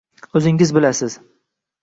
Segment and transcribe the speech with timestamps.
[0.39, 1.19] Oʻzingiz bilasiz.